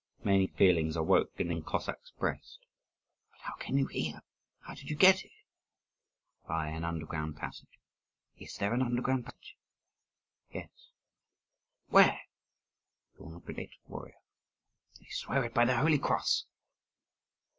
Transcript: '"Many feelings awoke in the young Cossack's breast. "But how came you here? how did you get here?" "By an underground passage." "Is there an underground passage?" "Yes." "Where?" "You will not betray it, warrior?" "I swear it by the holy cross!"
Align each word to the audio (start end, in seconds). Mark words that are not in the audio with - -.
'"Many 0.23 0.47
feelings 0.47 0.95
awoke 0.95 1.31
in 1.37 1.49
the 1.49 1.53
young 1.53 1.63
Cossack's 1.63 2.09
breast. 2.17 2.65
"But 3.29 3.41
how 3.41 3.53
came 3.57 3.77
you 3.77 3.85
here? 3.85 4.21
how 4.61 4.73
did 4.73 4.89
you 4.89 4.95
get 4.95 5.19
here?" 5.19 5.29
"By 6.47 6.69
an 6.69 6.83
underground 6.83 7.37
passage." 7.37 7.77
"Is 8.35 8.55
there 8.57 8.73
an 8.73 8.81
underground 8.81 9.25
passage?" 9.25 9.55
"Yes." 10.51 10.69
"Where?" 11.89 12.19
"You 13.13 13.25
will 13.25 13.31
not 13.33 13.45
betray 13.45 13.65
it, 13.65 13.69
warrior?" 13.85 14.17
"I 14.99 15.05
swear 15.11 15.43
it 15.43 15.53
by 15.53 15.65
the 15.65 15.77
holy 15.77 15.99
cross!" 15.99 16.45